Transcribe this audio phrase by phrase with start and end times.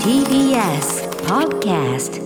[0.00, 2.25] TBS Podcast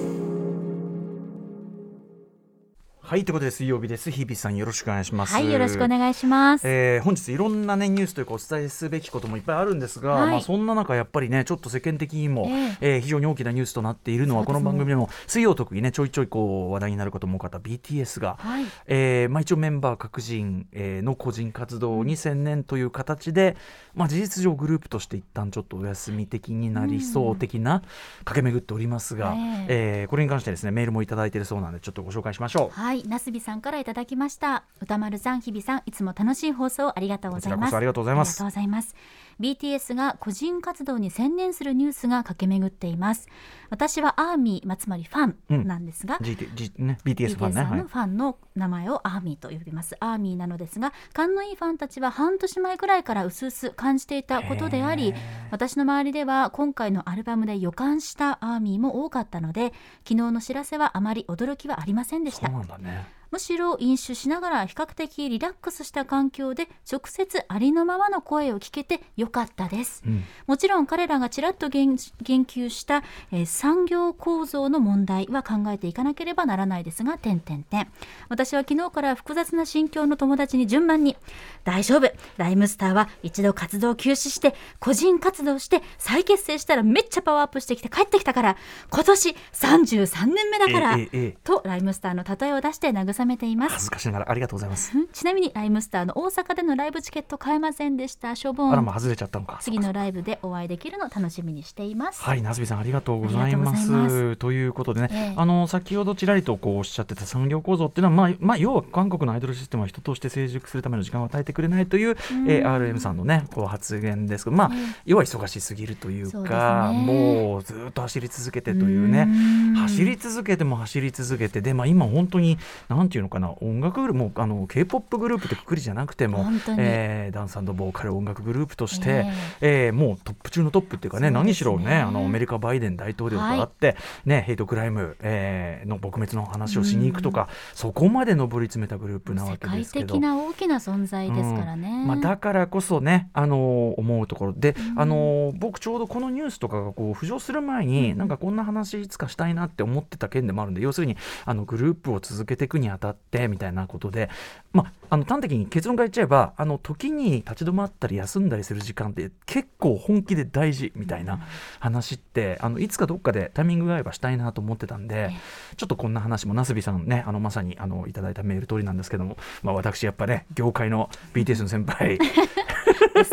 [3.11, 4.09] はいということで水曜日です。
[4.13, 5.35] 日比さんよろしくお願いします。
[5.35, 6.63] はい、よろしくお願いします。
[6.65, 10.31] えー本日いろんな、ね、ニュースというかお伝えすべきこともいっぱいあるんですが、はい。
[10.31, 12.77] まあ、そんな中やっぱりねちょっと世間的にも、ええ。
[12.81, 14.53] えー非常に大きなニュースとなっているのは、ね。
[14.53, 18.65] の番組でも水曜特にねちょいちょいこう話題になることも多かった BTS が、はい。
[18.87, 23.57] えーまあ、一応メンバー各人、えーの個人活動に専念という形で、
[23.93, 27.83] まあ、事実上グループとして一旦ちょっとお休み的になりそう的な
[28.25, 29.35] 駆け巡っておりますが、
[29.69, 30.05] ええ。
[30.07, 32.81] ーこれに関してですねメールもいただいているそうなのでちょっとご紹介しましょう。
[32.81, 34.65] はい、なすびさんからいただきました。
[34.81, 37.77] 歌丸さん、日比さん、いつも楽しい放送ありがとうございます。
[37.77, 38.95] ありがとうございます
[39.41, 43.29] BTS が個人活動に専念するニュースが駆け巡っています。
[43.71, 47.77] 私はアーミー、まあつまりファンなんですが、GT G ね、BTS ファンね。
[47.83, 49.97] のファンの名前をアーミーと呼びます。
[50.01, 55.15] アーミーなのですが、勘のいいファンたちは半年前くらいから薄々感じていたことであり、
[55.51, 59.73] 私の周りでは今回のアルバムで予感したアーミーも多かったので、
[60.05, 62.57] 昨日の知らせはあまり驚きはありませんでしたそう。
[62.57, 63.20] なんだね。
[63.31, 70.03] むしろ飲酒しながら比較的リラックスした環境で直接ありのままの声を聞けてよかったです。
[70.07, 77.89] うんもちろん彼らがちらっと言言及した、えー産業構造の問題は考えていかなければならないですが、点点点。
[78.29, 81.17] 私は昨日から複雑な心境の友達に順番に、
[81.65, 88.57] 大丈夫、ライムスターは一度活動休止して、個人活動して再結成したらめっちゃパワーアップしてきて帰ってきたから、
[88.91, 90.99] 今年33年目だから、
[91.45, 93.85] とライムスターの例えを出して慰めています恥。
[93.85, 94.93] ずかしながらありがとうございます。
[95.13, 98.35] ちなみにライムスターの大阪でのライブチケット買えませんでした。
[98.37, 99.59] 処分あらまあ外れちゃったのか。
[99.61, 102.23] 次のライブでお会いできるのを楽しみにしています。
[102.23, 104.37] はい、なすびさんありがとうございます。
[104.37, 112.17] ということでね、ええあの先ほどちらりとこうおっしゃってた産業構造っていうのは、まあまあ、要は韓国のアイドルシステムは人として成熟するための時間を与えてくれないという、
[112.49, 114.71] えー RM さんのねこう発言ですけど、まあ、
[115.05, 119.27] 要は忙しすぎるというか、ねもうずっと走り続けてというね。
[119.29, 126.47] うん走り続けても走り続けてで、まあ、今本当になんていうのかな音楽グループもうあの k p o p グループってくくりじゃなくても
[126.79, 129.27] えーダンスボーカル音楽グループとして、
[129.61, 131.31] ええーもうトップ中のトップっていうかねね。
[131.31, 140.07] 何しろねあのアメリカバイデン大統領と会って、ね、ヘイトクライム、えーの撲滅の話をしに行くとか、そこまで上り詰めたグループなわ世けですけど。
[140.07, 141.89] 界的な大きな存在ですからね。
[141.89, 142.07] うん。
[142.07, 154.31] まあ、だからこそね、あのー思うところで、あのー僕ちょうどこのニュースとかがこう浮上する前に、なんかこんな話いつかしたいなって思ってた件でもあるんで要するにあのグループを続けていくにあたってみたいなことで、
[154.73, 161.41] まあ、あの端的に結論から言っちゃえばあの時に立ち止まったり休んだりする時間って結構本気で大事みたいな
[161.81, 165.31] 話って、あのいつかどっかでタイミングが合えばしたいなと思ってたんで、
[165.77, 172.19] ちょっとこんな話もなすびさんねあのまさにあのいただいたメール通りなんですけども、まあ、私やっぱね業界の BTS の先輩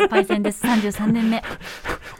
[0.08, 0.64] パイセンです。
[0.66, 1.42] 33年目。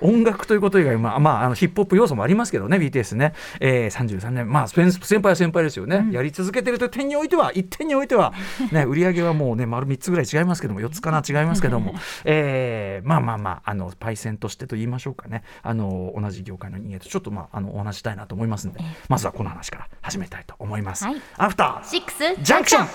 [0.00, 4.50] 音楽ということ以外、まあまあ、あのヒップホップ要素もありますけどね BTS ね、えー、33年。
[4.50, 8.32] まあ先先輩は先輩ですよね、やり続けてるという点においては一点においては、
[8.72, 11.94] ね、売り上げはもうね丸3つぐらい違いますけども4つかな違いますけども、
[12.25, 15.42] えーまあまあまああのパイセンとしてと言いましょうかね。
[15.62, 21.04] あの同じ業界の人間とちょっとまああのお話ししたいなと思いますんでまずはこの話から始めたいと思います。
[21.04, 21.20] はい。
[21.37, 22.88] アフターシックスジャンクション.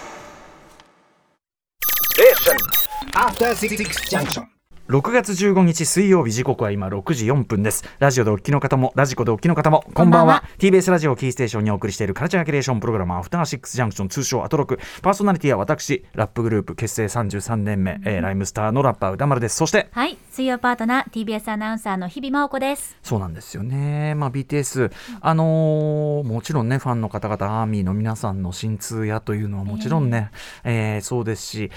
[4.89, 7.83] 6月15日水曜日時刻は今6時4分です。
[7.99, 10.41] ラジオでお聞きの方もラジコでお聞きの方もこんばんは。
[10.41, 10.49] こんばんは。
[10.57, 14.77] TBS ラジオをキーステーションにお送りしているカルチャーキュレーションプログラムアフターシックスジャンクション通称アトロク。
[15.01, 19.55] パーソナリティは私ラップグループ結成33年目、えーライムスターのラッパー歌丸です。
[19.55, 22.97] そしてはい、水曜パートナー TBS アナウンサーの日々真央子です。
[23.03, 30.29] そうなんですよね、まあ、BTS、あのーもちろんねファンの方々アーミーの皆さんの心痛やというのはもちろんね、
[30.65, 31.71] えーそうですし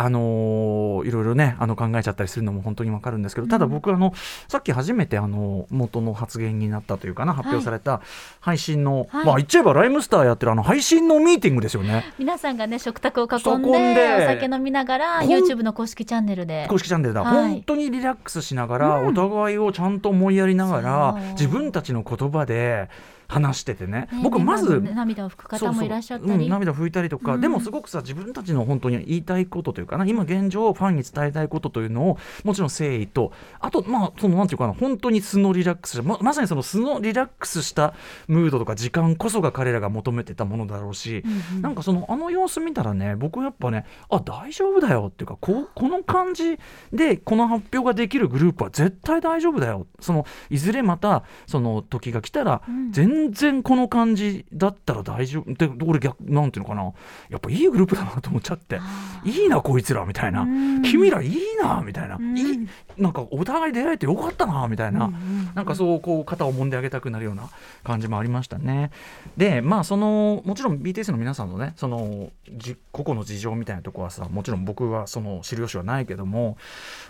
[0.00, 4.12] あのーいろいろねあの考えちゃったりするのも本当にわかるんですけどただ僕あの
[4.48, 8.00] さっき初めてあの元の発言になったというかな発表された
[8.40, 9.26] 配信の、はい。
[9.26, 12.12] まあ言っちゃえばライムスターやってるあの配信のミーティングですよね。
[12.18, 16.66] 皆さんがね、食卓を囲囲んんでで、お酒飲みながら、YouTube の公式チャンネルで。
[16.68, 17.50] 公式チャンネルだ、はい。
[17.50, 22.88] 本当にリラックスしながら、お互いをちゃんと思いやりながら自分たちの言葉で
[23.30, 24.08] 話しててね。
[24.12, 26.30] ね僕まず、ね涙を拭く方もいらっしゃったり。
[26.30, 27.40] そうん涙拭いたりとか、うん。
[27.40, 30.04] でもすごくさ自分たちの本当に言いたいことというかな。
[30.04, 37.94] 今現状ファンに伝えたいことというのをもちろん誠意とあとまあそのなんていうかな本当に素のリラックスままさにその素のリラックスした
[38.26, 41.62] ムードとか時間こそが彼らが求めてたものだろうし、うんうん。
[41.62, 46.58] なんかそのあの様子見たらね僕やっぱねあ大丈夫だよっていうかこうこの感じ
[46.92, 49.86] でこの発表ができるグループは絶対大丈夫だよ。
[50.00, 52.90] そのいずれまたその時が来たらうん
[53.28, 55.52] 全全然この感じだったら大丈夫。
[55.54, 56.92] で俺逆なんていうのかな。
[57.28, 58.80] やっぱいいグループだなと思っちゃって。
[59.24, 60.42] いいなこいつらみたいな。
[60.42, 60.82] うん。
[60.82, 62.38] 君らいいなみたいな、うん。
[62.38, 67.50] いいなんかお互い出会えてよかったなみたいな、うんうんなんかそうこう肩を揉んであげたくなるような
[67.82, 68.90] 感じもありましたね。
[69.36, 76.56] でまあそのもちろん BTS の皆さんのねそのじ個々の事情みたいなところはさもちろん僕はその知る由はないけども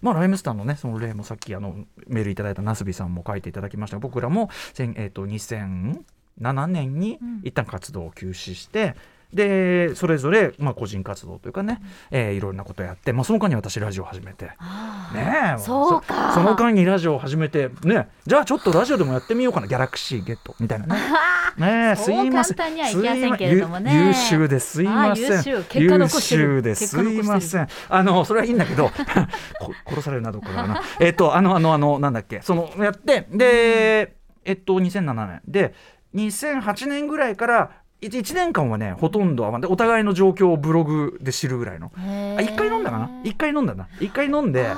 [0.01, 1.75] まあライムスターのねその例もさっきあの
[2.07, 3.97] メールいただいたナスビさんも書いていただきました。
[3.97, 5.27] が僕らも、先えー、と
[6.41, 7.41] 2007年にうん。
[7.45, 8.95] 一旦活動を休止して、
[9.33, 14.47] でそれぞれ、まあ、個人活動というかね、えーいろんなことやって、まあ、その間に私ラジオを始めて。
[14.47, 14.53] ね
[15.57, 16.33] えそうか。
[16.33, 19.67] そその間にラジオを始めてねじゃあちょっとラジオでもやってみようかな。
[19.67, 20.25] ギャラクシー。
[20.25, 21.01] ゲットみたいなね
[21.59, 21.91] ね。
[21.93, 22.77] えすいません。
[22.77, 23.65] 優
[24.09, 24.73] 優秀です。
[24.73, 25.33] すいません。
[25.33, 25.43] あ
[25.75, 26.99] 優秀です。
[27.01, 27.69] いません。
[27.89, 28.91] あのそれはいいんだけど
[29.61, 30.83] こ殺されるなどかな。
[30.99, 32.41] えっとあのあのあのなんだっけ。
[32.43, 34.15] そのやってで
[34.45, 35.41] えっと2007年。
[35.47, 35.75] で
[36.15, 37.71] 2008年ぐらいから
[38.01, 41.93] 1年間はねほとんどお互いの状況をブログで知るぐらいの。
[41.97, 43.11] あ一回飲んだかな？
[43.25, 43.89] 一回飲んだな。
[44.01, 44.69] 一回飲んで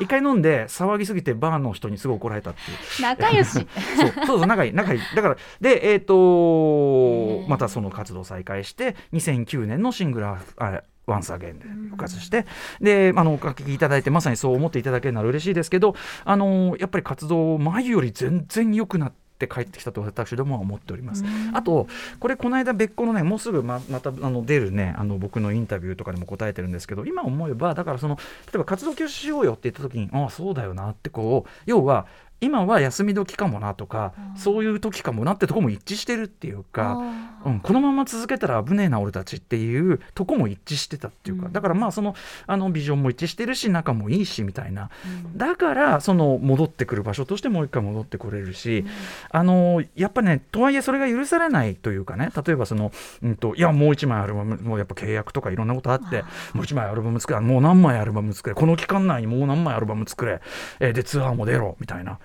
[0.00, 3.02] 一回飲んで騒ぎすぎてバーの人にすごい怒られたっていう。
[3.02, 3.50] 仲良し。
[3.98, 4.12] そう。
[4.26, 5.00] そうそう仲いい仲いい。
[5.16, 12.46] だからでえっ、へとーまたその活動再開して2009年のシングルああワンスアゲンで復活して、
[12.80, 21.24] であのお書きいただいてまさにそう思っていただけるなら嬉しいですけどあのやっぱり活動前より全然良くなって帰ってきたと私どもは思っております。
[21.54, 21.86] あと
[22.18, 32.06] これこの間別個のねもうすぐままたあの出るねあの僕のインタビューとかでも答えてるんですけど今思えばだからその例えば活動休止しようよって言った時にああそうだよなってこう要は
[32.40, 36.98] 今は休み時かもなとかそういう時かもなってとこも一致してるっていうか。
[37.00, 41.52] あうん、このまま続けたら危ねえな俺たちっていうとこも一致してたっていうか、うん。
[41.52, 42.14] だからまあその
[42.46, 44.90] あのビジョンも一致してるし仲もいいしみたいな。
[45.04, 45.38] ーうん。
[45.38, 48.84] だからその戻ってくる場所としてもう一回戻ってこれるし、
[49.30, 52.92] あのやっぱねとはいえそれが許されないというかね例えばその、
[53.22, 56.24] うん、といやもう一枚アルバムもうやっぱ契約とかいろんなことあって
[56.54, 60.40] もう一枚アルバム作れもう何枚アルバム作れこの期間内にもう何枚アルバム作れ、
[60.80, 62.18] えーでツアーも出ろみたいな。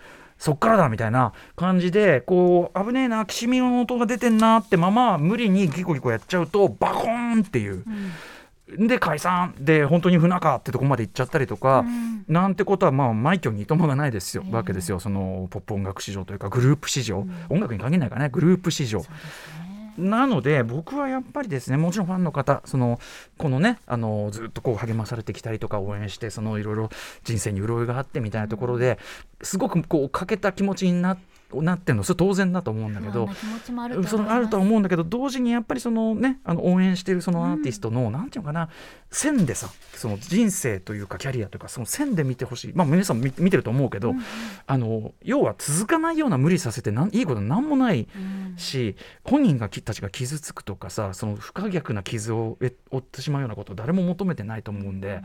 [0.44, 7.86] そっからだみたいな感じでこう危ねえなきしみの音が出てんなってまま無理にギコギコやっちゃうとバコーンっていう。
[8.68, 9.56] で解散。
[9.58, 12.26] で本当に不仲ってとこまで行っちゃったりとか、うん。
[12.28, 14.54] なんてことはまあ枚挙にいともがないですよ、ええ。
[14.54, 15.00] わけですよ。
[15.00, 19.00] そのポップ音楽市場というかグループ市場、音楽に限らないからねグループ市場。
[19.00, 19.06] ね
[19.98, 23.00] なので僕はやっぱりですねもちろんファンの方その
[23.38, 26.90] このねあのずっとこう励まされてきたりとか応援してそのいろいろ
[27.24, 28.98] 人生に潤いがあってみたいなところで
[29.42, 32.04] すごくこう欠けた気持ちになってなってるの。
[32.04, 33.30] それ当然だと思うんだけど。
[34.08, 38.70] そのあるとは思うんだけど同時にやっぱりそのねあの応援してるそのアーティストの、なんていうのかな
[39.12, 42.74] 線でさその人生というかキャリアというかその線で見てほしい。
[42.74, 44.14] まあ皆さん見見てると思うけど、
[44.66, 48.58] あの要は続かないような無理させてなんいいことなんもないうん。
[48.58, 55.22] し本人がきたちが傷つくとかさその不可逆な傷をえ負ってしまうようなことを誰も求めてないと思うんで、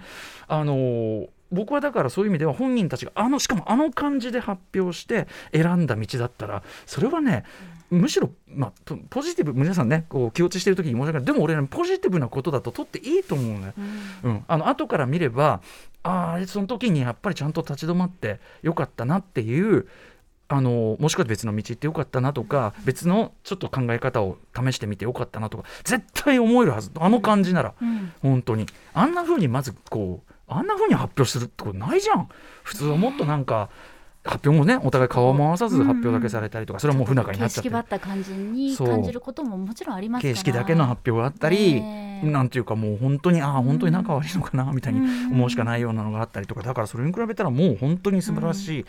[0.47, 7.45] あのー僕はだからそういう意味では本人たちがあのしかもあの感じで発表して選んだ道だったらそれはね
[7.91, 11.25] むしろ、まあ、ポポジティブ皆さんねこう気落ちしてる時に申し訳ない。
[11.25, 13.73] でも俺ねポジティブなことだと取っていいと思うね。
[14.25, 14.31] うん。
[14.31, 15.63] うん、あの後から見れば
[16.03, 19.87] あーあれその時にやっぱりちゃんと立ち止まってよかったなっていう
[20.49, 26.91] あのもしくは別の道行ってよかったなとか別のちょっと考え方を試してみてよかったなとか絶対思えるはず。
[26.99, 28.13] あの感じならうん。
[28.21, 28.67] 本当に。
[28.93, 32.29] あんな風にまずこうあんな風に発表するってことないじゃん。
[32.63, 33.71] 普通はもっとなんか
[34.25, 37.69] 発表もねお互い顔を回さず発表だけされたりとかそれはもう不仲になっちゃって。
[37.69, 42.27] 形式ばった感じに感じることももちろんあります形式だけの発表があったり、ええ。
[42.27, 46.63] なんていうかもう本当にああ本当に仲悪いのかなみたいにうん思うしかないようなのがあったりとか。
[46.63, 48.85] だからそれに比べたらもう本当に素晴らしい、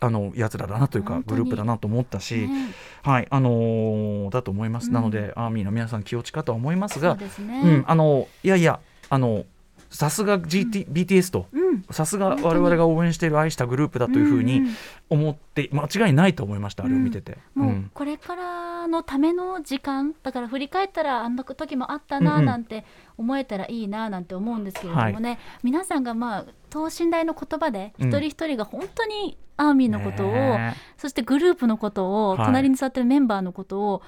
[0.00, 2.72] あのやつらだなというかグループだなと思ったし、ね。
[3.02, 7.28] はいあのーだと思います、うんなのでアーミーの皆さん気落ちかとは思いますがね。
[7.38, 9.44] うんあのいやいやあの
[9.90, 11.46] さすが GT、BTS と。
[11.52, 11.84] うん。
[11.90, 14.62] さすが我々が応援している愛したグループだというふうに
[15.08, 17.38] 思って間違いないと思いました、あれを見てて。
[17.54, 22.84] もうこれからのための時間だから振り返ったらあんな時もあったななんて
[23.18, 28.08] 思えたらいいななんて思うんですけれどもね、皆さんがまあ等身大の言葉でうん。
[28.08, 32.46] 一人一人が本当にアーミーのことを、ねそしてグループのことを、はい。
[32.46, 34.02] 隣に座ってるメンバーのことを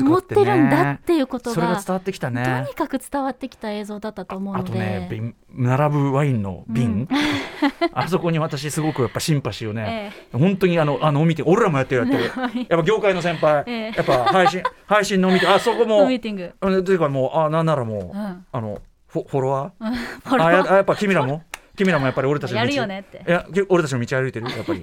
[0.00, 2.44] 思ってるんだっていうことが伝わってきたね。
[2.44, 4.70] とにかく伝わってきた映像だったと思うあので。
[4.70, 7.18] とね瓶並ぶワインの瓶、うん。
[7.92, 12.24] あそこに私すごくやっぱシンパシーをね、え本当にあのあの見て俺らもやってるやってる。
[12.68, 13.92] やっぱ業界の先輩、ええ。
[13.96, 19.94] やっぱ配信配信の見てあそこえも ミーティング、というかもうあなんならもう、うん、あのフォフォロワー？
[20.24, 20.54] フォロワー？
[20.54, 21.42] あやあやっぱ君らも？
[21.76, 23.22] 君らもやっぱり俺たちの道やるよねって。
[23.26, 24.50] いやけ俺たちの道歩いてる？
[24.50, 24.82] やっぱり。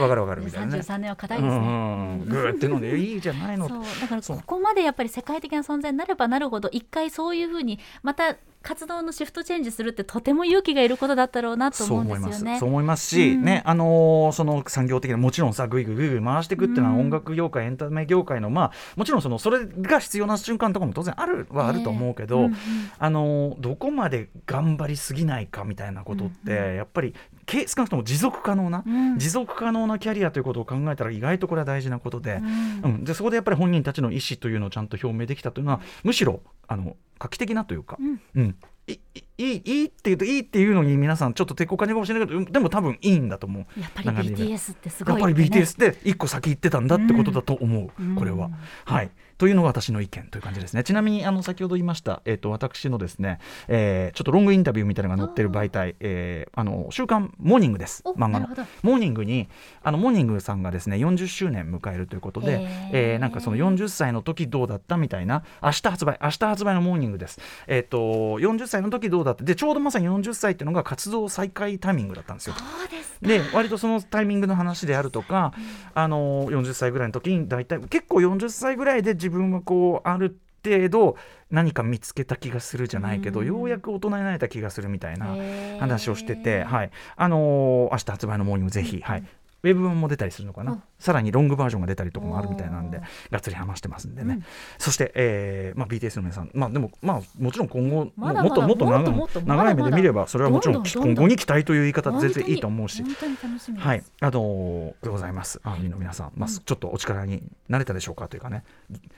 [0.00, 0.80] わかるわかるみたいなね。
[0.80, 2.28] 33年は硬いですね、うんうんうん。
[2.28, 3.68] ぐーってのでいいじゃないの。
[3.68, 3.82] そう。
[4.00, 12.58] だからここまでやっぱり世界的な存在になればなるほど一回そういうふうにまた活動のシフトチェンジするってとても勇気がいることだったろうなと思うんですよね。
[12.58, 13.06] そう思います。
[13.06, 13.44] し、うん。
[13.44, 22.56] ねあのーその産業的なもちろんさぐいぐいぐいぐい回していくっていうのはうん音楽業界、エンタメ業界のまあもちろんそのそれが必要な瞬間とかも当然あるはあると思うけど、うんうん
[22.98, 29.18] あのーどこまで頑張りすぎないかみたいなことって、やっぱりけ少なくとも持続可能な、うん。
[29.18, 32.80] 持続可能なキャリアということを考えたら意外とこれは大事なことで,、うん。
[32.82, 33.04] うん。
[33.04, 34.84] でそこでやっぱり本人たちの意思というのをちゃん。
[34.88, 38.20] と表明できたというのはむしろあの画期的なというか、うん。
[38.34, 38.56] うん。
[38.86, 38.98] いい
[39.38, 43.80] いいいいって言うといいっていうのに皆さんちょっと抵抗感じるかもしれないけどうんでも多分いいんだと思う。
[43.80, 48.14] やっぱり BTS ってすごいやっぱりね BTS で一個先行ってたんだってことだと思う、うん。
[48.14, 48.46] これは。
[48.46, 48.54] うん。
[48.84, 49.10] はい
[49.44, 50.82] というのが私の意見という感じですね。
[50.84, 58.48] ちなみにあの先ほど言いました、えっと私のですね、えーちょっとロングインタビューみたいなのが載ってる媒体、えーあの週刊モーニングですお漫画の
[58.82, 59.50] モーニングに
[59.82, 67.38] あのモーニングさんがですね40周年迎えるということで、えーなんかその40歳の時どうだったみたいな明日発売明日発売のモーニングです。
[67.66, 72.54] えっ、と40歳の時どうだったでちょうどまさに40歳っていうのが活動再開タイミングだったんですよ。
[72.54, 75.52] そうですで割とそのタイミングの話であるとか、
[75.94, 81.16] あの40歳ぐらいの時に大体結構40歳ぐらいで自分はこうある程度
[81.50, 83.46] 何か見つけた気がするじゃないけど、うん。
[83.46, 85.36] ようやく大人になれた気がするみたいな
[85.78, 86.90] 話をしてて、はい。
[87.16, 89.24] あのー明日発売のモーニングぜひ、はい、
[89.64, 92.98] ウェブ版も出たりするのかな、うんさらにロングバージョンが出たりとかもあるみたいなんで
[93.30, 94.44] がっつり話してますんでね、うん
[94.78, 103.02] そして、えーまあ、BTS の皆さん、まあ、でも、まあ、もちろん今後まだまだもっともっと長い目で見ればそれはもちろん今後に期待という言い方で全然いいと思うし。
[103.02, 103.86] 本当に楽しみです。
[103.86, 105.60] はい、あのーでございます。
[105.62, 108.64] アーミーの皆さん、まあ、ちょっとお力になれたでしょうかというかね、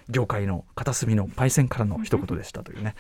[0.09, 2.95] 業界の片隅のパイセンからの一言でしたというね。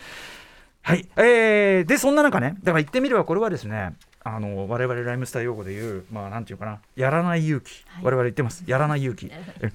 [0.82, 3.94] はい、えー、でそんな中ね、だから言ってみればこれはですね。
[4.28, 8.04] あの我々ライムスター用語で言う、まあ、なんていうかな、やらない勇気、はい。
[8.04, 9.30] 我々言ってます、やらない勇気。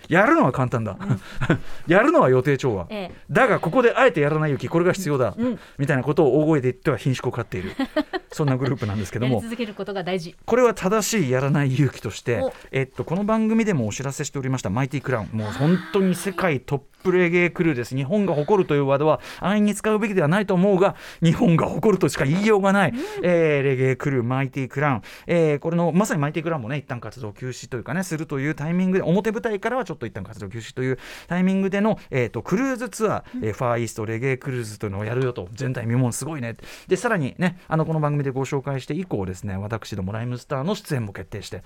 [0.10, 0.98] やるのは簡単だ、
[1.88, 3.16] やるのは予定調和、ええ。
[3.32, 5.60] だがここであえてやらない勇気、これが必要だ、うん。
[5.78, 7.72] みたいなことを大声で言っては品種を飼っている、
[8.30, 10.36] そんなグループなんですけども、続けることが大事。
[10.46, 15.30] これは正しいやらない勇気としてお、えっと、この番組でもお知らせしておりましたマイティクラウン。
[15.32, 17.96] もう本当に世界トップレゲエクルーです。
[17.96, 22.94] 日本が誇るというワードは安易に使うべきではないと思うが日本が誇るとしか言いようがない、
[23.24, 36.56] えーレゲエクルーマイティクラウン、えーこれのまさにマイティクラウンもね一旦活動休止というかねするというタイミングで表舞台からはちょっと一旦活動休止というタイミングでの、えー、とクルーズツアー、えーファーイーストレゲエクルーズというのをやるよと前代未聞すごいね。
[36.88, 41.64] でさらにねあのこの番組でご紹介して以降ですね私どもライムスターの出演も決定して、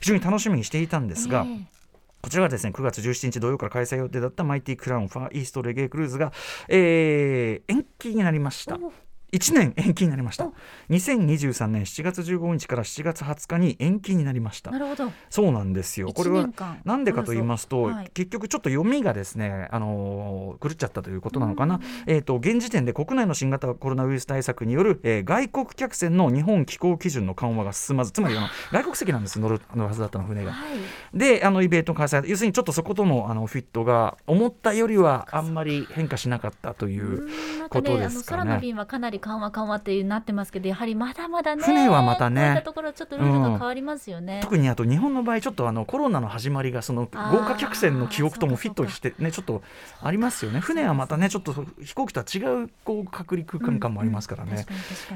[0.00, 1.78] 非常に楽しみにしていたんですが、ええ。
[2.20, 6.32] こちらがですね9月17日土曜から開催予定だったマイティクラウンファーイーストレゲエクルーズが、
[6.68, 8.76] えー延期になりました。
[8.76, 9.07] お。
[9.32, 10.46] 1年延期になりました。
[10.46, 10.54] お。
[10.90, 14.70] 2023年7月15日から7月20日に延期になりました。
[14.70, 15.12] なるほど。
[15.28, 16.08] そうなんですよ。
[16.12, 18.10] これ一はなんでかと言いますと、はい。
[18.14, 30.52] 結局ちょっと読みがですね、あのー狂っちゃったということなのかな、えー、と現時点で国内の新型コロナウイルス対策による、えー外国客船の日本気候基準の緩和が進まずつまりあの外国籍なんです乗る乗るはずだったの船が。
[30.52, 30.78] はい。
[31.16, 37.28] であのイベント開催要するにちょっとそことのあのフィットが思ったよりはあんまり変化しなかったという
[37.68, 38.42] ことですかね。
[38.42, 41.62] 空の便はかなり緩和緩和っていうなってますけど、やはりまだまだね。
[41.62, 44.40] 船はまたねこういったところちょっとルールが変わりますよね。
[44.42, 49.62] 特にあと日本の場合ちょっとあのコロナの始まりがその豪華客船の記憶ともフィットしてねちょっと
[50.02, 54.66] ありますよね船はまたねちょっと飛行機とは違うこう隔離空間感もありますからね。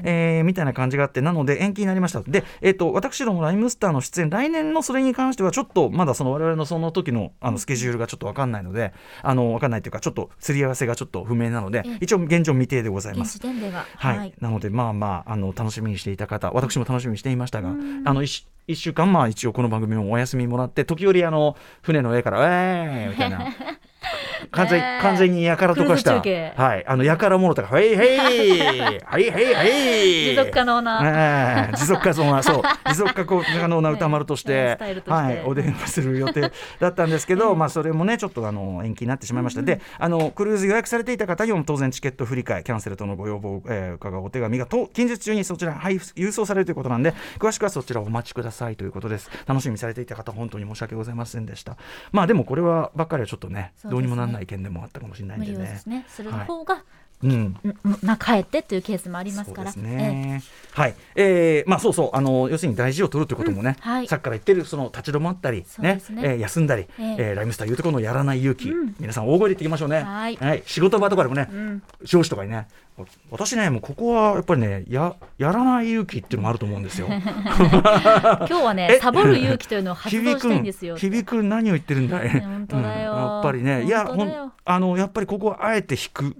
[0.03, 13.39] えーみたいな感じがあってなので延期になりましたで、えー、と私どもライムスターの出演来年のそれに関してはちょっとまだその我々のその時のあのスケジュールがちょっと分かんないのであの分かんないというかちょっとすり合わせがちょっと不明なのでええ一応現状未定でございます
[13.97, 14.13] は。
[14.13, 23.45] はい、なのでまあまああの楽しみにしていた方私も楽しみにしていましたがうんあの一一週間まあ一応この番組もお休みもらって時折あの船の上から「えー!」みたいな。
[24.51, 24.99] 完全え。
[24.99, 28.39] ー完全にやからとかした、はい、あのやからもろとか「はいはいはい
[29.09, 31.01] はいはい」持続可能な。
[31.03, 32.61] ええ持続可能なそう。
[32.89, 35.11] 持続可能な歌丸とし ええて。
[35.11, 49.29] はい、お電話する予定だったんですけど、まあそれもねちょっとあの延期になってしまいました、であのクルーズ予約されていた方にも当然チケット振り替えキャンセルとのご要望、えー、伺うお手紙がと近日中にそちら配布郵送されるということなんで詳しくはそちらをお待ちくださいということです。
[49.45, 51.77] 楽しみにされていた方本当に申し訳ございませんでした。
[52.11, 53.73] まあでもこれはばっかりはちょっとね。
[53.85, 55.57] どうにもなんない件でもあったかもしれないん無でね。
[55.59, 56.83] 理をですね、するはい方が
[57.23, 57.55] うん。
[58.03, 59.71] な帰ってというケースもありますから。
[59.71, 60.43] そうですね。
[60.71, 62.09] はい、えー、まあそうそう。
[62.13, 63.91] あの要するに大事を取るということもね、うん。
[63.91, 64.07] はい。
[64.07, 66.01] さっきから言ってるその立ち止まったりね。
[66.09, 67.15] ねえー休んだり、ええ。
[67.19, 70.01] えーライムスターいうところのやらない勇気、皆さん大声で言っていきましょうね。
[70.03, 70.63] はい。
[70.65, 71.81] 仕事場とかでもね、ん。
[72.03, 72.67] 上司とかにね、
[73.31, 77.07] 私ねもうここはやっぱりねややらない勇気っていうのもあると思うんですよ。
[77.09, 78.99] え 今日はねえ？
[78.99, 80.95] サボる勇気というのを発響動したいんくですよ。
[80.97, 82.29] 響く何を言ってるんだい？
[82.29, 86.35] 本当だようんやっぱりねいやほんあのやっぱりここはあえて引く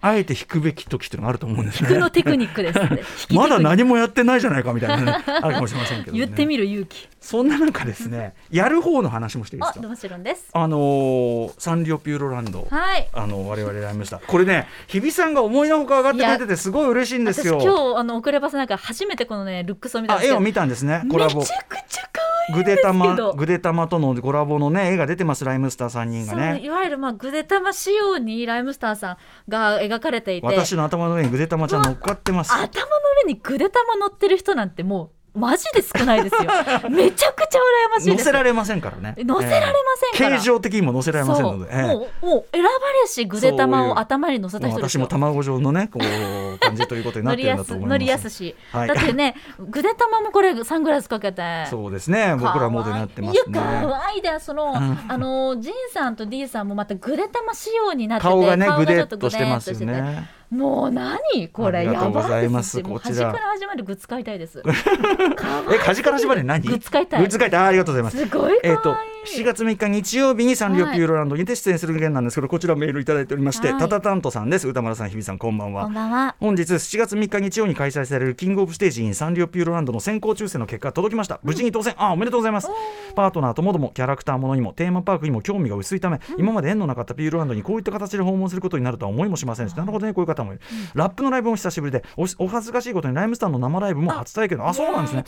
[0.00, 1.98] あえて引くべき時っていうのがあると思うんですね。
[1.98, 2.78] のテクニックです
[3.34, 6.18] まだ何もやってないじゃないかみたいなね、あるかもしれませんけど、ね。
[6.18, 7.08] 言ってみる勇気。
[7.22, 9.80] そんな中ですね、 やる方の話もしていいですか？
[9.86, 10.48] あもちろんです。
[10.52, 12.66] あのーサンリオピューロランド。
[12.68, 13.08] はい。
[13.12, 17.94] あの我々ライムスターこれね日比さんが思いのほか上がってくれててすごい嬉しいんです私今よ。
[17.94, 20.34] 日あの遅ればせなんか初めてこのねルックスを見たんですけど。
[20.34, 23.32] あ絵を見たんですねコラボめちゃくちゃ可愛いグデタマど。
[23.34, 29.16] グデタマとのコラボのね絵が出てますライムスター3人がねいわゆるまあグデタマ仕様にライムスターさん
[29.48, 32.66] が描かれていて私の頭の上にグデタマちゃん乗っかってます頭の
[33.24, 36.50] 上にグデタマ乗ってる人なんてもうマジで少ないですよ。
[36.90, 38.24] めちゃくちゃ羨ましいです。
[38.24, 39.14] 乗せられませんからね。
[39.18, 40.30] 乗せられませんから。
[40.30, 40.38] ええ。
[40.38, 41.82] 形状的にも乗せられませんので、ええ。
[41.86, 47.90] もうもう選ばれしグデタマを頭に乗せた人私も卵状のねこう感じということになってるん乗りやすだと思います。
[47.90, 48.88] 乗りやすし、はい。
[48.88, 52.36] だってねグデタマもこれサングラスかけてそうですね。
[52.38, 53.52] 僕らモードになってますね。
[53.52, 60.26] いや可愛いだその、あのジンさんと D さんもまたグデタマ仕様になってて顔がね顔グデッちょととしてますよね。
[60.28, 62.82] てもう何これやばいです。
[62.82, 64.62] こ端から端までグッズ買いたいです。
[65.72, 66.68] え端から端まで何？
[66.68, 67.20] グッズ買いたい。
[67.20, 67.60] グッズ買いたい。
[67.60, 68.18] あありがとうございます。
[68.18, 68.60] すごい。
[68.62, 68.94] えっ、と
[69.24, 73.80] 7月3日日曜日にサンリオピューロランドにて出演する件なんですけど、こちらメールいただいておりまして、はい。
[73.80, 74.66] タタタントさんです。
[74.66, 75.84] 宇多丸さん日比さんこんばんは。
[75.84, 76.34] こんばんは。
[76.40, 81.38] 本日7月3日日曜に開催される King of Stage in サンリオピューロランドの先行抽選の結果が届きました。
[81.44, 82.68] 無事に当選、あおめでとうございます。
[83.14, 90.60] パートナーともどもキャラクターものにもテーマパークにも興味が薄いため、今まで縁のなかったピューロランドにこういった形で訪問することになるとは思いもしませんし、なるほどねこういう方もいる、
[90.94, 94.66] ラップのライブも久しぶりでおお恥ずかしいことにライムスターの生ライブも初体験。
[94.66, 95.24] あそうなんですね。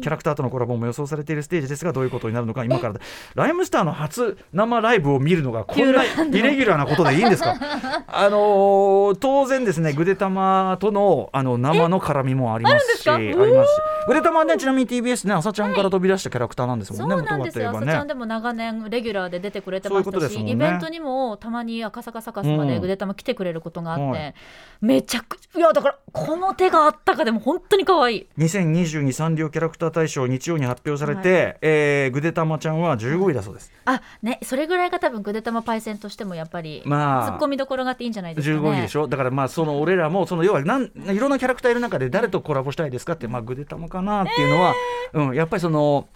[0.00, 3.00] キャラクターとのコラボも予想されているステージですがどういうことになるのか今からで
[3.34, 6.06] ライムスターの初生ライブを見るのがこんなイ
[6.42, 7.54] レギュラーなことでいいんですか？
[8.06, 13.80] あのー当然ですねグデタマとのあの生の絡みもありますしありますし。
[14.08, 20.50] グデタマはねちなみに TBS ね朝ちゃんから飛び出したキャラクターなんですもねそうんなんですよ、ね朝ちゃんでも長年レギュラーで出てくれてましたし、ね。
[20.50, 24.34] イベントにもたまに赤坂サカスまでうんグデタマ来てくれることがあって、はい
[24.80, 38.68] めちゃくちゃいやだからこの手があったかでも本当に可愛い2022サンリオキャラクター大賞日曜に発表されて、えーグデタマちゃんは15位だそうです、あねそれぐらいが多分グデタマパイセンとしてもやっぱり、まあツッコミどころがあっていいんじゃないですかね。
[38.68, 39.06] 15位でしょ？
[39.08, 44.74] だからまあその俺らもその要はなんいろんなキャラクターいる中で誰とコラボしたいですかってまあグデタマかなっていうのは、
[45.14, 46.08] うん、やっぱりその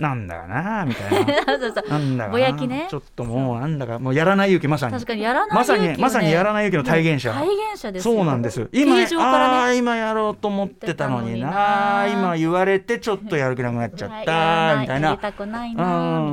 [0.00, 1.34] なんだよなみたいな。
[1.58, 1.90] そうそう。
[1.90, 2.86] なんだかなぼやきね。
[2.90, 4.92] ちょっともうなんだかもうやらない勇気まさに。
[4.92, 7.32] 確かにやらないまさにまさにやらない勇気の体現者。
[7.32, 8.14] 体現者ですよ。
[8.14, 9.06] そうなんです今ね。
[9.18, 12.06] あー今やろうと思ってたのにな。
[12.12, 15.18] 今言われてちょっとやる気なくなっちゃったみたいな。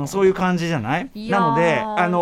[0.06, 1.10] そういう感じじゃない？
[1.30, 2.18] なので、あの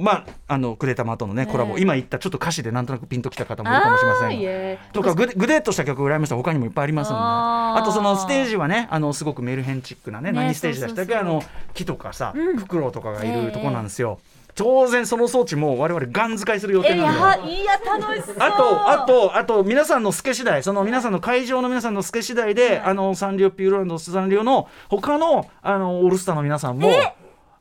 [0.00, 1.46] まあ、あのクレタマとのねね。
[1.50, 11.42] コラボ、今言ったちょっと歌詞でなんとなくピンときた方もいるかもしれませんとかグデグデッとした曲をライムした他にもいっぱいありますのであとそのステージはねあのすごくメルヘンチックなねね何ステージでしたけあの
[11.74, 14.18] 木とかさ、うんフクロウとかがいるとこなんですよ、
[14.54, 26.90] 当然その装置も我々ガン使いする予定なんでやいや楽しそうあと、あと、あと、皆さんのスケ次第、その皆さんの会場の皆さんのスケ次第で、あの、サンリオピューロランド、サンリオの他の、あの、オールスターの皆さんも。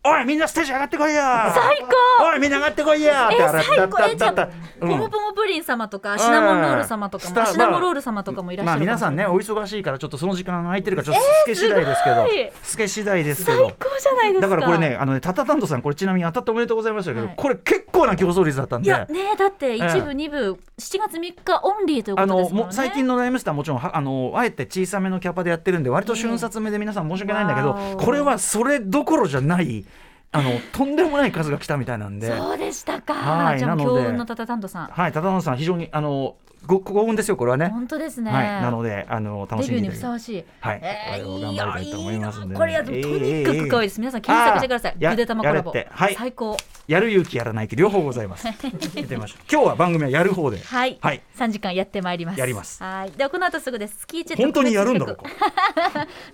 [0.01, 1.77] おいみんなステージ上がってこいや最
[2.21, 4.01] おいみんな上がってこいやえ最高。
[4.05, 4.47] えじゃあた
[4.79, 8.97] ポムポムプリン様とかシナモンロール様とかもシナモンロール様とかもいらっしゃまあるかも。
[8.97, 12.51] しれない皆さんねお忙しいからちょっとその時間空いてるからちょっとスケ次第ですけど、すごい。
[12.63, 14.47] スケ次第ですけ最ど高じゃないですか。
[14.47, 17.35] だからこれねあのねタタタントさんこれちなみに当たっておめでとうございましたけど、はい。
[17.35, 18.87] これ結構な競争率だったんで。
[18.87, 20.37] いやねだって一部ええ二部
[20.77, 22.73] 7月3日オンリーというこあのとですもんね。
[22.73, 29.85] 最近のライムスターもちろんはあのあえて小さめのキャパでやってるんで割と瞬殺目で皆さん申し訳ないんだけど、これはそれどころじゃない
[30.31, 32.35] あのとんでもない数が来たみたいなんで。
[32.35, 34.87] そうでしたか、はいじゃあ強運のタタタントさん。
[34.87, 36.35] はい、ただのさん非常にあの
[36.65, 37.67] ごご幸運ですよこれはね。
[37.69, 40.43] 本当ですね、はい、なのであの楽デビューにしみにふさわしい。
[40.59, 44.95] はい、えー、頑張りたいと思いますこれやとにかく可愛いです、皆さん検索してください。
[44.99, 46.15] ゆで玉コラボはい。
[46.15, 46.57] 最高。
[46.87, 48.47] やる勇気やらない気両方ございます。
[48.47, 49.43] 見てみましょう。
[49.51, 50.59] 今日は番組はやる方で。
[50.59, 51.21] はい、はい。
[51.37, 52.39] 3時間やってまいります。
[52.39, 52.81] やります。
[52.81, 53.11] はい。
[53.11, 53.97] ではこの後すぐです。
[54.07, 55.23] 月一本当にやるんだろうか。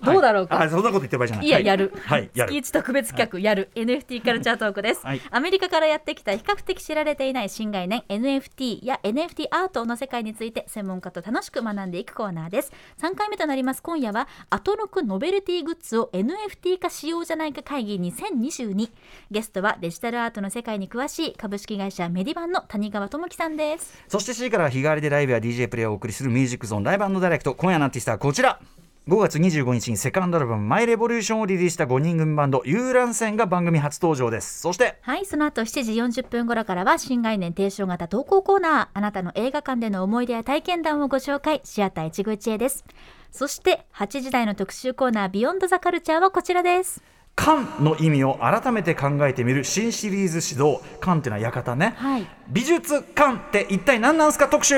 [0.02, 0.56] どうだろうか。
[0.56, 0.66] はい。
[0.66, 1.46] あ、そんなこと言ってる場合じゃない。
[1.46, 1.92] いや、はいやる。
[2.06, 2.52] はい、やる。
[2.52, 3.70] 月一特別企画、やる。
[3.74, 5.20] NFT カルチャートークです、はい。
[5.30, 12.72] アメリカからやってきた比較的知られていない新概念 NFT や NFT アートの世界会について専門家と楽しく学んでいくコーナーです。
[13.02, 18.90] 3回目となります今夜はアトロクノベルティグッズを NFT 化しようじゃないか会議2022
[19.30, 24.02] ゲストはデジタルアートのの世界に詳しい株式会社メディバンの谷川智樹さんです。
[24.08, 27.54] そして C から日替わりでライブや DJ プレイをお送りするミュージックゾーンライブダイレクト。
[27.54, 28.60] 今夜のアーティストはこちら。
[29.08, 34.58] 5月25日にセカンドアルバム「マイレボリューション」をリリースした5人組バンド遊覧船が番組初登場です。
[34.62, 42.84] そしてはいその後7時40分頃からは新概念提唱型投稿コーナーあなたの映画館での思い出や体験談をご紹介シアター一期一会です。
[43.30, 47.00] そして8時台の特集コーナービヨンドザカルチャーはこちらです。
[47.36, 50.80] 館の意味を改めて考えてみる新シリーズ指導。
[51.00, 52.26] 館っていうのは館ね、はい。
[52.48, 54.48] 美術館って一体何なんすか？
[54.48, 54.74] 特集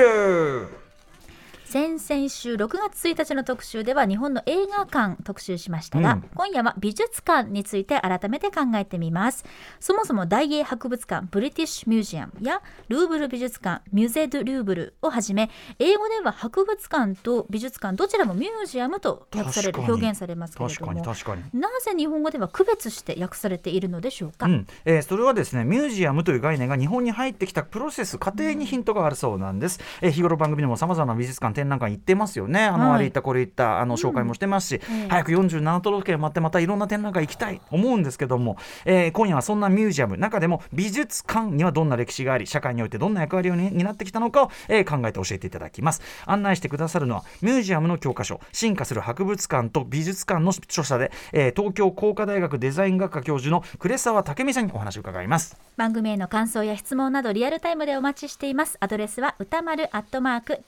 [1.69, 6.21] 先々週6月1日の特集では日本の映画館特集しましたが、うん。
[6.33, 9.45] 今夜は美術館について改めて考えてみます。
[9.79, 21.43] そもそも大英博物館ブリティッシュミュージアムやルーブル美術館ミュゼ・ドゥ・ルーブルをはじめ英語では博物館と美術館どちらもミュージアムと訳される表現されますけれどもに確かに。
[21.53, 24.65] なぜ日本語では区別して訳されているのでしょうか、うん。
[24.85, 32.63] えーそれはですねミュージアムという概念が日本に入ってきたプロセス過程にヒントがあるそうなんです、えー日頃番組でもさまざまな美術館展覧館行ってますよね。
[32.63, 32.95] あの、はい。
[32.95, 35.07] あれ行ったこれ行ったあの紹介もしてますし、ええ。
[35.09, 46.01] 早く47都道府県回ってまたいろんな展覧会行きたい思うんですけども、えー今夜はそんなミュージアム中でも美術館にはどんな歴史があり社会においてどんな役割をに担ってきたのかを、えー考えて教えていただきます。
[46.25, 55.57] 案内してくださるのはミュージアムの教科書進化する博物館と美術館の著者で、えー東京工科大学デザイン学科教授の呉沢武美さんにお話を伺います。
[55.75, 58.77] 番組への感想や質問などリアルタイムでお待ちしています。
[58.79, 60.59] アドレスは歌丸アットマーク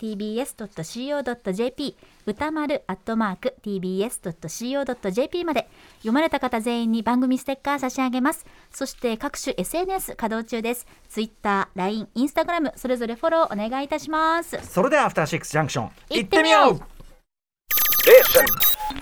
[0.81, 5.67] tbs.co.jp 歌丸アットマーク tbs.co.jp まで。
[5.97, 8.45] 読まれた方全員に番組ステッカー差し上げます。
[8.71, 10.85] そして各種 SNS 稼働中です。
[11.09, 14.59] Twitter、LINE、Instagram それぞれフォローお願いいたします。
[14.63, 15.91] それではアフターシックスジャンクション。
[16.09, 16.79] 行ってみよう。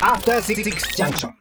[0.02, 0.64] After Six
[0.96, 1.32] Junction.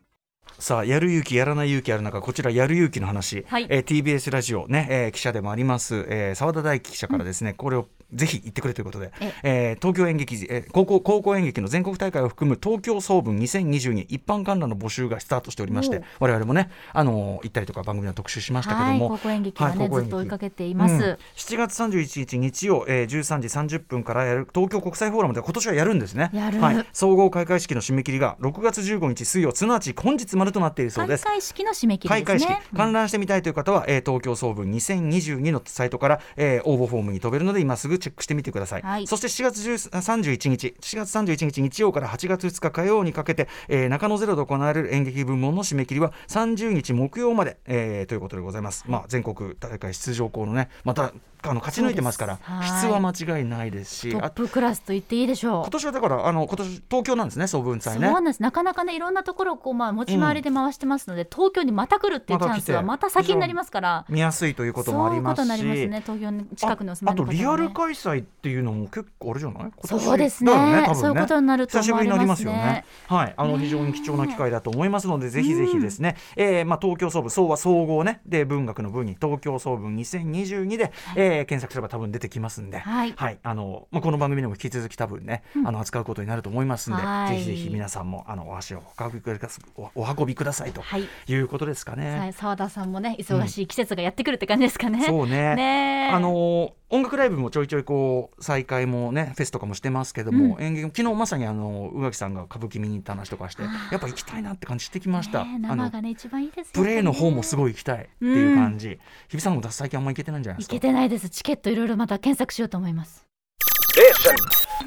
[0.59, 3.67] さあやる勇気やらない勇気ある中こちらやる勇気の話、はい。
[3.69, 6.05] えー TBS ラジオね、えー記者でもあります。
[6.09, 9.73] えー澤、田大樹記者からですね、これをぜひ言ってくれということで、ええ。
[9.73, 21.01] ー東京演劇、えー高校高校演劇の全国大会を含む東京総文2022一般観覧の募集がスタートしておりましてお我々もねあのー行ったりとか番組の特集しましたけども、はい高校演劇はね、はいずっと追いかけています、うん。
[21.37, 26.31] 7月31日日曜、えー、13時30分からやる東京国際フォーラムで今年はやるんですね。
[26.33, 26.61] やる。
[26.61, 31.25] はい、総合開会式の締め切りが6月15日水曜すなわち本日までとなっているそうです。
[31.25, 32.53] 開会式の締め切り開会式。
[32.77, 39.07] 観覧してみたいという方は、えー東京総文2022のサイトから、えー応募フォームに飛べるので今すぐチェックしてみてください、はい。
[39.07, 40.75] そして7月10 31日。
[40.81, 55.63] 7月31日日曜から8月2日火曜にかけて、えー中野ゼロで行われる演劇部門の締め切りは30日木曜まで、えーということでございます、まあ、全国大会出場校のねまたあの勝ち抜いてますから質は間違いないですしあトップクラスと言っていいでしょう。
[55.63, 58.07] 今年はだからあの今年東京なんですね総文祭ね。
[58.07, 58.43] そうなんです。
[58.43, 64.05] なかなかねいろんなところをこう、まあ、持ち回りで回してますので、東京にまた来るっていうチャンスはまた先になりますから。
[64.09, 69.71] 見やすいということもそういうこありますしとになりますね東京の近くにお住まあといの方は、ね、リアル開催っていうのも結構あれじゃない？
[69.85, 70.53] そうですね。
[70.53, 70.95] だよ多分ね。
[70.95, 72.85] そういうことになると久しぶりになりますよね。
[73.07, 73.35] はい。
[73.37, 78.21] あの非常に貴重な機会だと思いますのでぜひぜひですね、えーまあ東京総文総は総合ね。
[78.27, 83.15] で文学の文に東京総文2022で、えー検索すれば多分出てきますんで、はい。
[83.43, 87.37] あのまあこの番組でも引き続き多分ね、あの扱うことになると思いますんで、はい。
[87.37, 91.09] ぜひぜひ皆さんもあのお足をお運びくださおお運びくださいとはい。
[91.27, 92.19] いうことですかね。
[92.19, 95.55] はい澤田さんもね忙しい季節がやってくるって感じですかね、そうね。
[95.55, 108.99] ねえあのー音楽ライブもちょいちょいこう再開もねフェスとかもしてますけども、演劇も昨日まさにあの宇垣さんが歌舞伎見に行った話とかしてやっぱ行きたいなって感じしてきました、生がね一番いいですよプレーの方もすごいい行きたいっていう感じ、
[109.29, 110.77] 日比さんも最近あんま行けてないんじゃないですか？
[110.77, 111.29] いけてないです。
[111.29, 113.27] チケットいろいろまた検索しようと思います。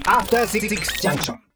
[0.05, 1.50] After Six Junction.